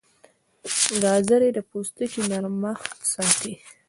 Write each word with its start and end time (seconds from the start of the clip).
ګازرې 1.01 1.49
د 1.53 1.59
پوستکي 1.69 2.21
نرمښت 2.31 2.91
ساتي. 3.13 3.53